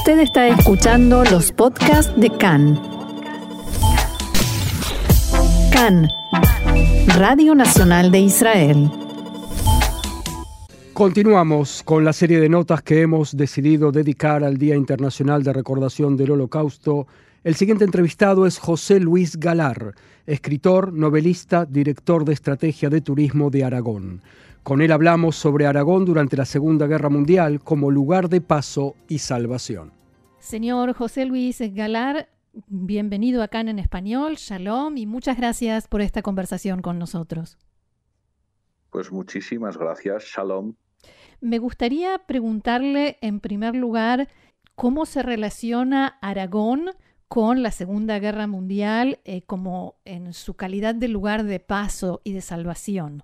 [0.00, 2.80] Usted está escuchando los podcasts de CAN.
[5.70, 6.08] CAN,
[7.18, 8.90] Radio Nacional de Israel.
[10.94, 16.16] Continuamos con la serie de notas que hemos decidido dedicar al Día Internacional de Recordación
[16.16, 17.06] del Holocausto.
[17.44, 19.94] El siguiente entrevistado es José Luis Galar,
[20.26, 24.22] escritor, novelista, director de estrategia de turismo de Aragón.
[24.62, 29.18] Con él hablamos sobre Aragón durante la Segunda Guerra Mundial como lugar de paso y
[29.18, 29.92] salvación.
[30.38, 32.28] Señor José Luis Galar,
[32.66, 37.58] bienvenido acá en Español, Shalom, y muchas gracias por esta conversación con nosotros.
[38.90, 40.74] Pues muchísimas gracias, Shalom.
[41.40, 44.28] Me gustaría preguntarle en primer lugar
[44.74, 46.90] cómo se relaciona Aragón
[47.28, 52.34] con la Segunda Guerra Mundial eh, como en su calidad de lugar de paso y
[52.34, 53.22] de salvación.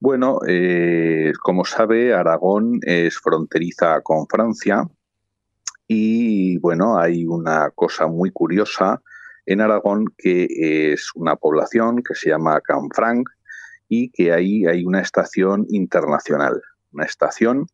[0.00, 4.88] Bueno, eh, como sabe, Aragón es fronteriza con Francia
[5.88, 9.02] y bueno, hay una cosa muy curiosa
[9.46, 13.28] en Aragón que es una población que se llama Canfranc
[13.88, 16.60] y que ahí hay una estación internacional,
[16.92, 17.66] una estación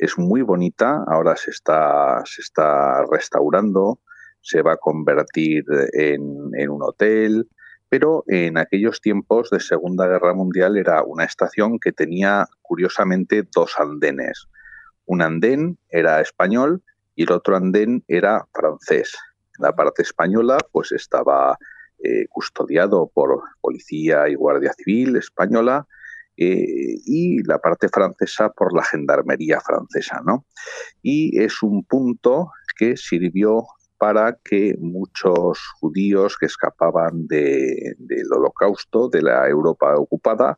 [0.00, 4.00] es muy bonita, ahora se está, se está restaurando,
[4.40, 7.46] se va a convertir en, en un hotel,
[7.90, 13.74] pero en aquellos tiempos de Segunda Guerra Mundial era una estación que tenía curiosamente dos
[13.78, 14.46] andenes.
[15.06, 16.82] Un andén era español
[17.16, 19.16] y el otro andén era francés.
[19.58, 21.58] La parte española pues estaba
[21.98, 25.88] eh, custodiado por policía y guardia civil española
[26.36, 30.46] eh, y la parte francesa por la gendarmería francesa, ¿no?
[31.02, 33.66] Y es un punto que sirvió
[34.00, 40.56] para que muchos judíos que escapaban del holocausto, de la Europa ocupada,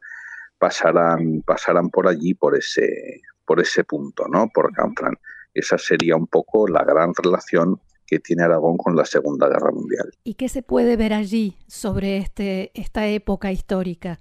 [0.59, 4.49] pasaran, pasaran por allí, por ese, por ese punto, ¿no?
[4.55, 5.19] por Canfranc.
[5.53, 10.13] Esa sería un poco la gran relación que tiene Aragón con la Segunda Guerra Mundial.
[10.23, 14.21] ¿Y qué se puede ver allí sobre este, esta época histórica?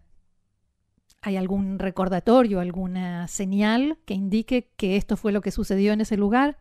[1.22, 6.18] ¿Hay algún recordatorio, alguna señal que indique que esto fue lo que sucedió en ese
[6.18, 6.58] lugar?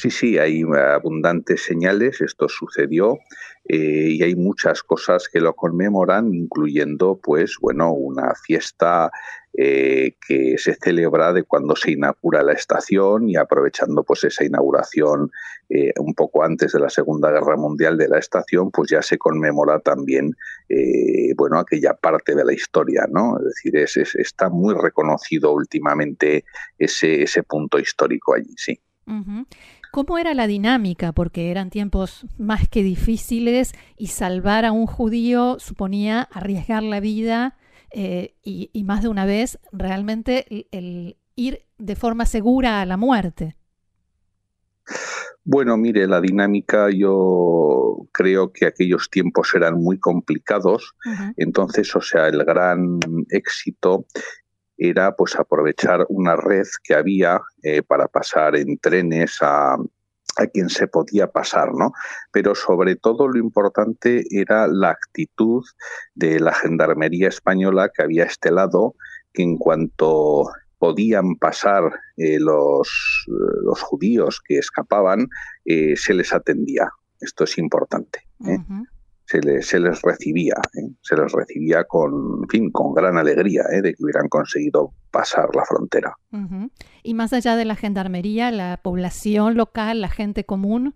[0.00, 3.18] Sí, sí, hay abundantes señales, esto sucedió
[3.64, 9.10] eh, y hay muchas cosas que lo conmemoran, incluyendo, pues, bueno, una fiesta
[9.52, 15.32] eh, que se celebra de cuando se inaugura la estación y aprovechando, pues, esa inauguración
[15.68, 19.18] eh, un poco antes de la Segunda Guerra Mundial de la estación, pues ya se
[19.18, 20.36] conmemora también,
[21.36, 23.36] bueno, aquella parte de la historia, ¿no?
[23.38, 26.44] Es decir, es, está muy reconocido últimamente
[26.78, 28.80] ese, ese punto histórico allí, sí.
[29.98, 31.10] ¿Cómo era la dinámica?
[31.10, 37.58] Porque eran tiempos más que difíciles y salvar a un judío suponía arriesgar la vida
[37.90, 43.56] eh, y, más de una vez realmente el, ir de forma segura a la muerte.
[45.42, 50.94] Bueno, mire, la dinámica yo creo que aquellos tiempos eran muy complicados,
[51.36, 54.06] entonces, o sea, el gran éxito
[54.78, 59.76] era pues aprovechar una red que había eh, para pasar en trenes a,
[60.38, 61.92] a quien se podía pasar, ¿no?
[62.32, 65.64] Pero sobre todo lo importante era la actitud
[66.14, 68.94] de la gendarmería española que había estelado
[69.32, 70.44] que en cuanto
[70.78, 71.82] podían pasar
[72.16, 72.88] eh, los,
[73.26, 75.28] los, judíos que escapaban,
[75.64, 76.88] eh, se les atendía.
[77.20, 78.20] Esto es importante
[79.28, 80.88] se les, se les recibía, ¿eh?
[81.02, 83.82] se les recibía con, fin, con gran alegría ¿eh?
[83.82, 86.14] de que hubieran conseguido pasar la frontera.
[87.02, 90.94] Y más allá de la gendarmería, la población local, la gente común,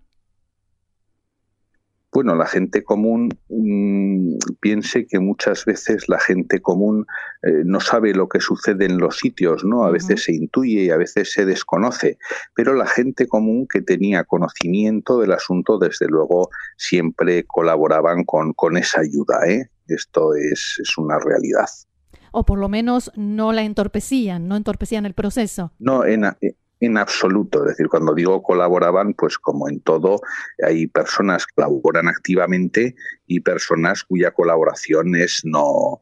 [2.13, 7.07] bueno, la gente común mm, piense que muchas veces la gente común
[7.41, 9.85] eh, no sabe lo que sucede en los sitios, ¿no?
[9.85, 12.17] A veces se intuye y a veces se desconoce,
[12.55, 18.77] pero la gente común que tenía conocimiento del asunto, desde luego, siempre colaboraban con, con
[18.77, 19.69] esa ayuda, ¿eh?
[19.87, 21.67] Esto es, es una realidad
[22.35, 25.71] o por lo menos no la entorpecían, no entorpecían el proceso.
[25.77, 26.25] No, en,
[26.85, 27.59] en absoluto.
[27.63, 30.21] Es decir, cuando digo colaboraban, pues como en todo,
[30.65, 32.95] hay personas que colaboran activamente
[33.27, 36.01] y personas cuya colaboración es no,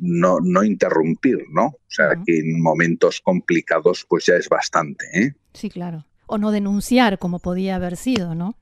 [0.00, 1.66] no, no interrumpir, ¿no?
[1.66, 5.06] O sea, que en momentos complicados pues ya es bastante.
[5.14, 5.34] ¿eh?
[5.54, 6.04] Sí, claro.
[6.26, 8.56] O no denunciar como podía haber sido, ¿no?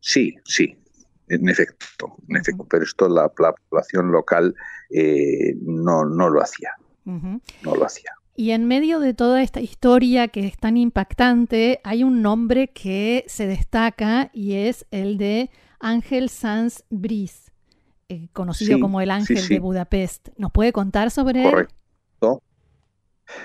[0.00, 0.78] Sí, sí,
[1.28, 2.66] en efecto, en efecto.
[2.68, 4.54] Pero esto la, población local
[4.90, 6.74] eh, no, no lo hacía.
[7.04, 8.12] No lo hacía.
[8.36, 13.24] Y en medio de toda esta historia que es tan impactante, hay un nombre que
[13.26, 17.50] se destaca y es el de Ángel Sanz Brice,
[18.08, 20.28] eh, conocido como el Ángel de Budapest.
[20.36, 22.42] ¿Nos puede contar sobre Correcto.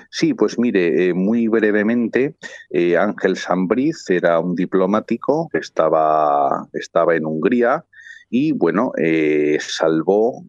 [0.10, 2.36] Sí, pues mire, eh, muy brevemente,
[2.70, 7.86] eh, Ángel Sambriz era un diplomático que estaba, estaba en Hungría
[8.30, 10.46] y bueno, eh, salvó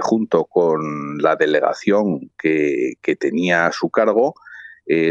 [0.00, 4.34] junto con la delegación que, tenía a su cargo,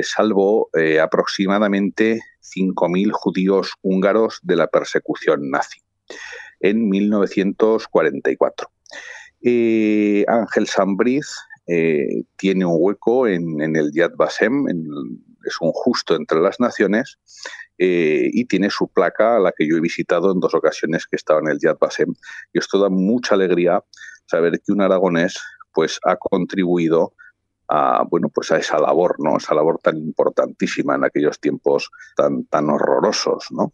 [0.03, 0.69] salvó
[1.01, 5.81] aproximadamente 5.000 judíos húngaros de la persecución nazi
[6.59, 8.69] en 1944.
[10.27, 11.27] Ángel Sambriz
[11.67, 17.19] eh, tiene un hueco en, el Yad Vashem, es un justo entre las naciones,
[17.77, 21.15] eh, y tiene su placa a la que yo he visitado en dos ocasiones que
[21.15, 22.13] estaba en el Yad Vashem.
[22.53, 23.83] Y esto da mucha alegría
[24.25, 25.39] saber que un aragonés
[25.73, 27.13] pues, ha contribuido
[27.67, 29.37] a, bueno, pues a esa labor, ¿no?
[29.37, 33.47] esa labor tan importantísima en aquellos tiempos tan, tan horrorosos.
[33.51, 33.73] ¿no?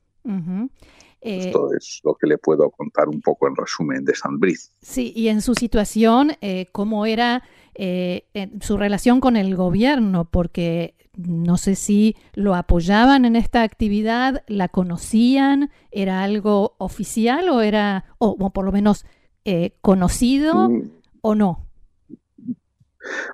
[1.21, 4.71] Eh, Esto es lo que le puedo contar un poco en resumen de San Briz.
[4.81, 6.31] Sí, y en su situación,
[6.71, 7.43] ¿cómo era
[7.81, 8.25] eh,
[8.59, 14.67] su relación con el gobierno, porque no sé si lo apoyaban en esta actividad, la
[14.67, 19.05] conocían, era algo oficial o era, o, por lo menos
[19.45, 20.91] eh, conocido mm.
[21.21, 21.67] o no.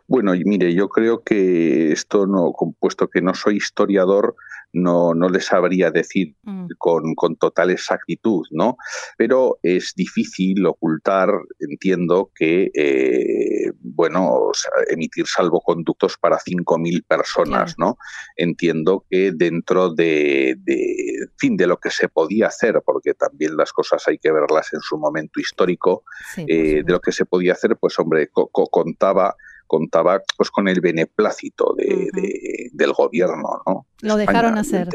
[0.07, 4.35] Bueno, y mire, yo creo que esto no, puesto que no soy historiador,
[4.75, 6.67] no, no les sabría decir mm.
[6.77, 8.77] con, con, total exactitud, ¿no?
[9.17, 11.29] Pero es difícil ocultar,
[11.59, 14.51] entiendo, que, eh, bueno,
[14.89, 17.97] emitir salvoconductos para 5.000 personas, ¿no?
[18.35, 23.71] Entiendo que dentro de, de, fin, de lo que se podía hacer, porque también las
[23.71, 26.03] cosas hay que verlas en su momento histórico,
[26.37, 29.35] eh, de lo que se podía hacer, pues hombre, contaba
[29.67, 33.87] contaba pues con el beneplácito de, del gobierno, ¿no?
[34.01, 34.87] Lo dejaron hacer.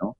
[0.00, 0.16] ¿no?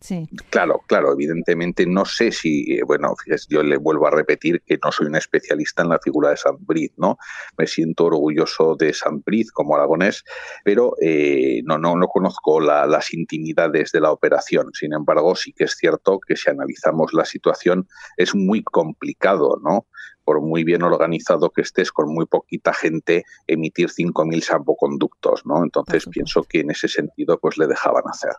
[0.00, 0.28] Sí.
[0.48, 4.78] Claro, claro, evidentemente no sé si, eh, bueno, fíjese, yo le vuelvo a repetir que
[4.82, 7.18] no soy un especialista en la figura de San Briz, ¿no?
[7.58, 10.24] Me siento orgulloso de San Briz como aragonés,
[10.64, 14.70] pero eh, no, no, no conozco las intimidades de la operación.
[14.72, 17.86] Sin embargo, sí que es cierto que si analizamos la situación
[18.16, 19.86] es muy complicado, ¿no?
[20.24, 25.64] por muy bien organizado que estés, con muy poquita gente, emitir 5.000 salvoconductos, ¿no?
[25.64, 28.34] Entonces pienso que en ese sentido pues le dejaban hacer.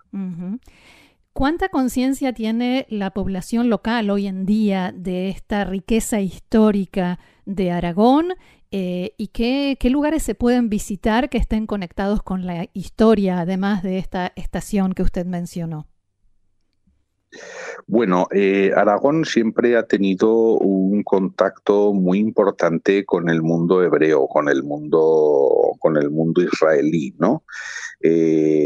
[1.34, 8.34] ¿Cuánta conciencia tiene la población local hoy en día de esta riqueza histórica de Aragón
[8.72, 13.98] eh, y qué, lugares se pueden visitar que estén conectados con la historia, además de
[13.98, 15.88] esta estación que usted mencionó?
[17.88, 24.50] Bueno, eh, Aragón siempre ha tenido un contacto muy importante con el mundo hebreo, con
[24.50, 27.44] el mundo, con el mundo israelí, ¿no?
[28.02, 28.61] Eh,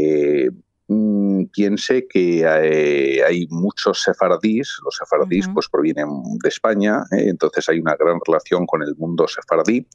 [1.56, 6.06] piense que eh, hay, muchos sefardíes, los sefardíes pues provienen
[6.42, 7.28] de España, ¿eh?
[7.28, 9.86] entonces hay una gran relación con el mundo sefardí.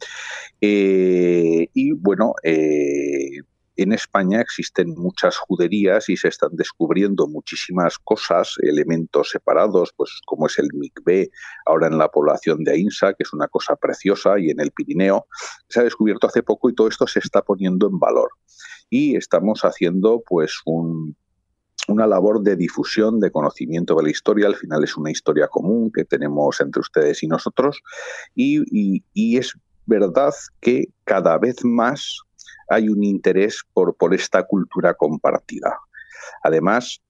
[0.59, 9.29] Eh, y bueno, en España existen muchas juderías y se están descubriendo muchísimas cosas, elementos
[9.29, 11.29] separados, pues como es el mikvé,
[11.67, 15.27] ahora en la población de Ainsa, que es una cosa preciosa, y en el Pirineo,
[15.69, 18.31] se ha descubierto hace poco y todo esto se está poniendo en valor
[18.89, 20.59] y estamos haciendo pues
[21.87, 24.47] una labor de difusión, de conocimiento de la historia.
[24.47, 27.81] Al final es una historia común que tenemos entre ustedes y nosotros.
[28.35, 29.53] Y, es
[29.85, 32.19] verdad que cada vez más
[32.69, 35.77] hay un interés por, esta cultura compartida.
[36.43, 37.01] Además,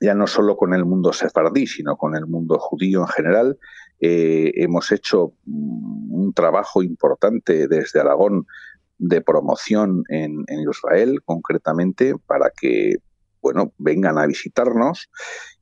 [0.00, 3.58] ya no solo con el mundo sefardí, sino con el mundo judío en general,
[4.00, 8.46] eh, hemos hecho un trabajo importante desde Aragón
[8.98, 12.96] de promoción en, Israel, concretamente, para que
[13.40, 15.08] bueno, vengan a visitarnos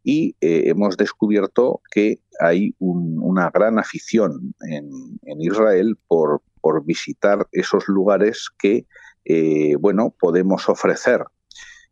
[0.03, 7.89] y eh, hemos descubierto que hay una gran afición en, Israel por, por, visitar esos
[7.89, 8.87] lugares que
[9.25, 11.25] eh, bueno, podemos ofrecer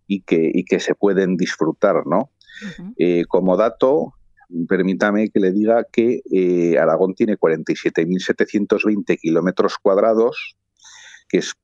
[0.06, 2.06] y que, y que se pueden disfrutar.
[2.06, 2.30] ¿no?
[2.96, 4.14] Eh, como dato,
[4.68, 10.56] permítame que le diga que Aragón tiene 47.720 kilómetros cuadrados
[11.28, 11.54] que es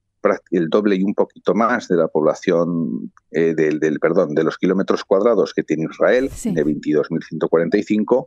[0.51, 5.05] el doble y un poquito más de la población eh, del, perdón de los kilómetros
[5.05, 8.27] cuadrados que tiene Israel de 22.145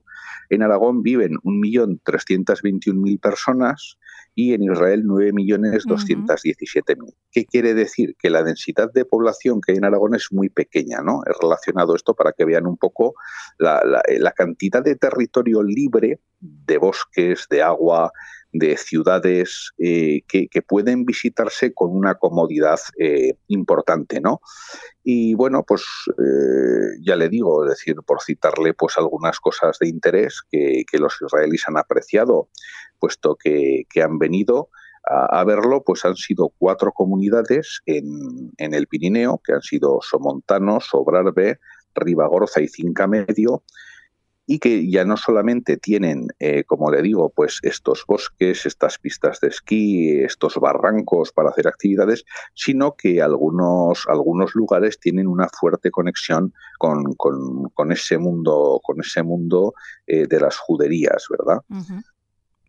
[0.50, 3.97] en Aragón viven 1.321.000 personas
[4.35, 8.15] y en Israel 9.217.000 ¿Qué quiere decir?
[8.17, 11.21] Que la densidad de población que hay en Aragón es muy pequeña, ¿no?
[11.25, 13.13] He relacionado esto para que vean un poco
[13.59, 18.12] la, la cantidad de territorio libre de bosques, de agua,
[18.53, 24.41] de ciudades eh, que, pueden visitarse con una comodidad eh, importante, ¿no?
[25.03, 25.83] Y bueno, pues
[26.17, 31.19] eh, ya le digo, es decir, por citarle pues algunas cosas de interés que, los
[31.19, 32.50] israelíes han apreciado,
[33.00, 34.69] puesto que, han venido,
[35.05, 41.60] a, verlo, pues han sido cuatro comunidades en, el Pirineo, que han sido Somontano, Sobrarbe,
[41.95, 43.63] Ribagorza y Cinca Medio,
[44.45, 49.39] y que ya no solamente tienen, eh, como le digo, pues estos bosques, estas pistas
[49.39, 55.91] de esquí, estos barrancos para hacer actividades, sino que algunos, algunos lugares tienen una fuerte
[55.91, 59.73] conexión con, con, ese mundo, con ese mundo
[60.07, 61.62] eh, de las juderías, ¿verdad?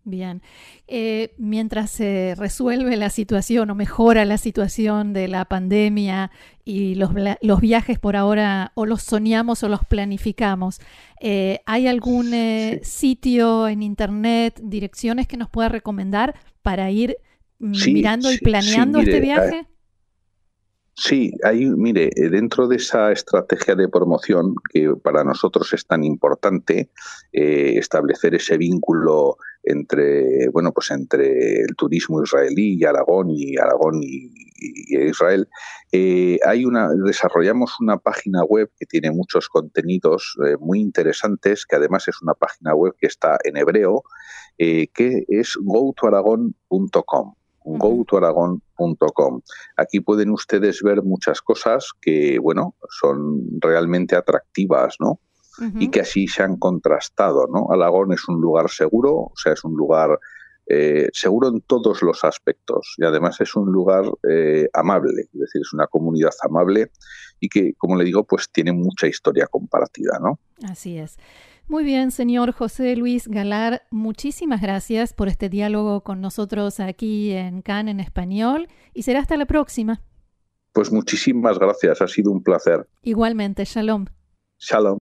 [0.07, 0.43] Bien.
[0.87, 6.31] Eh, mientras se resuelve la situación o mejora la situación de la pandemia
[6.63, 10.81] y los, los viajes por ahora o los soñamos o los planificamos,
[11.23, 17.17] eh, ¿hay algún eh, sitio en Internet, direcciones que nos pueda recomendar para ir
[17.59, 19.67] mirando y planeando este viaje?
[20.97, 26.91] Sí, hay, mire, dentro de esa estrategia de promoción que para nosotros es tan importante,
[27.33, 34.33] establecer ese vínculo entre, bueno, pues entre el turismo israelí y Aragón y Aragón y,
[34.88, 35.49] Israel,
[35.92, 42.09] eh, hay una, desarrollamos una página web que tiene muchos contenidos muy interesantes, que además
[42.09, 44.04] es una página web que está en hebreo,
[44.56, 49.40] que es gotoaragon.com gotoaragon.com.
[49.76, 55.21] Aquí pueden ustedes ver muchas cosas que, bueno, son realmente atractivas, ¿no?
[55.79, 57.69] Y que así se han contrastado, ¿no?
[57.71, 60.19] Aragón es un lugar seguro, o sea, es un lugar
[60.67, 65.61] eh, seguro en todos los aspectos y además es un lugar eh, amable, es decir,
[65.61, 66.91] es una comunidad amable
[67.39, 70.39] y que, como le digo, pues tiene mucha historia compartida, ¿no?
[70.67, 71.19] Así es.
[71.69, 77.61] Muy bien, señor José Luis Galar, muchísimas gracias por este diálogo con nosotros aquí en
[77.61, 80.01] CAN en español y será hasta la próxima.
[80.73, 82.89] Pues muchísimas gracias, ha sido un placer.
[83.03, 84.07] Igualmente, shalom.
[84.59, 84.99] Shalom.